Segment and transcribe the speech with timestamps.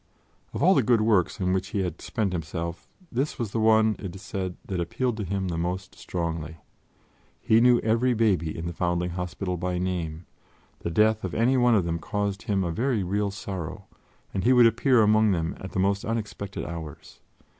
[0.51, 3.95] Of all the good works on which he had spent himself, this was the one,
[3.99, 6.57] it is said, that appealed to him the most strongly.
[7.39, 10.25] He knew every baby in the Foundling Hospital by name;
[10.79, 13.85] the death of any one of them caused him a very real sorrow,
[14.33, 17.19] and he would appear among them at the most unexpected hours.